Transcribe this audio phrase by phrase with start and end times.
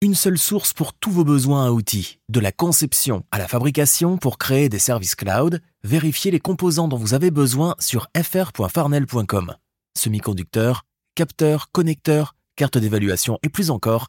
[0.00, 4.16] Une seule source pour tous vos besoins à outils, de la conception à la fabrication
[4.16, 9.56] pour créer des services cloud, vérifiez les composants dont vous avez besoin sur fr.farnel.com.
[9.98, 10.84] Semi-conducteurs,
[11.16, 14.06] capteurs, connecteurs, cartes d'évaluation et plus encore,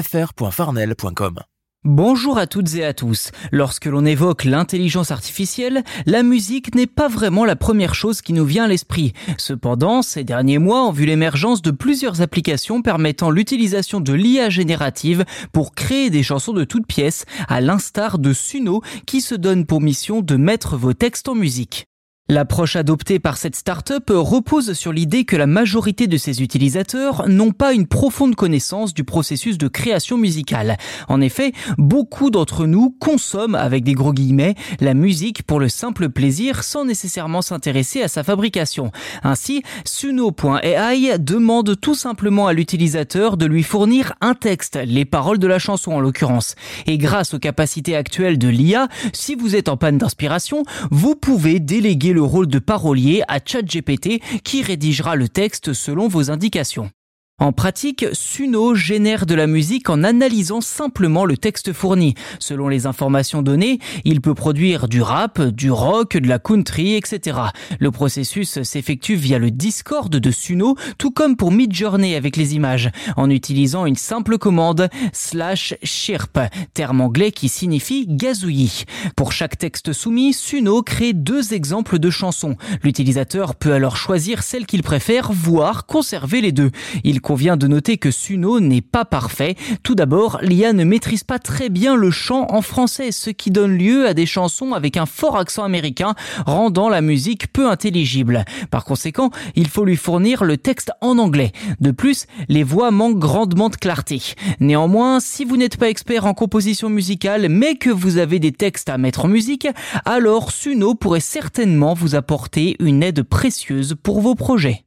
[0.00, 1.40] fr.farnel.com.
[1.84, 3.32] Bonjour à toutes et à tous.
[3.50, 8.44] Lorsque l'on évoque l'intelligence artificielle, la musique n'est pas vraiment la première chose qui nous
[8.44, 9.14] vient à l'esprit.
[9.36, 15.24] Cependant, ces derniers mois ont vu l'émergence de plusieurs applications permettant l'utilisation de l'IA générative
[15.52, 19.80] pour créer des chansons de toutes pièces, à l'instar de Suno qui se donne pour
[19.80, 21.88] mission de mettre vos textes en musique.
[22.28, 27.50] L'approche adoptée par cette start-up repose sur l'idée que la majorité de ses utilisateurs n'ont
[27.50, 30.78] pas une profonde connaissance du processus de création musicale.
[31.08, 36.08] En effet, beaucoup d'entre nous consomment, avec des gros guillemets, la musique pour le simple
[36.10, 38.92] plaisir sans nécessairement s'intéresser à sa fabrication.
[39.24, 45.48] Ainsi, Suno.ai demande tout simplement à l'utilisateur de lui fournir un texte, les paroles de
[45.48, 46.54] la chanson en l'occurrence.
[46.86, 51.58] Et grâce aux capacités actuelles de l'IA, si vous êtes en panne d'inspiration, vous pouvez
[51.58, 56.90] déléguer le rôle de parolier à ChatGPT qui rédigera le texte selon vos indications.
[57.38, 62.14] En pratique, Suno génère de la musique en analysant simplement le texte fourni.
[62.38, 67.38] Selon les informations données, il peut produire du rap, du rock, de la country, etc.
[67.80, 72.90] Le processus s'effectue via le Discord de Suno, tout comme pour Midjourney avec les images,
[73.16, 76.38] en utilisant une simple commande slash chirp,
[76.74, 78.84] terme anglais qui signifie gazouillis.
[79.16, 82.56] Pour chaque texte soumis, Suno crée deux exemples de chansons.
[82.84, 86.70] L'utilisateur peut alors choisir celle qu'il préfère, voire conserver les deux.
[87.02, 89.54] Il convient de noter que Suno n'est pas parfait.
[89.82, 93.78] Tout d'abord, l'IA ne maîtrise pas très bien le chant en français, ce qui donne
[93.78, 98.44] lieu à des chansons avec un fort accent américain, rendant la musique peu intelligible.
[98.70, 101.52] Par conséquent, il faut lui fournir le texte en anglais.
[101.80, 104.20] De plus, les voix manquent grandement de clarté.
[104.60, 108.88] Néanmoins, si vous n'êtes pas expert en composition musicale, mais que vous avez des textes
[108.88, 109.68] à mettre en musique,
[110.04, 114.84] alors Suno pourrait certainement vous apporter une aide précieuse pour vos projets.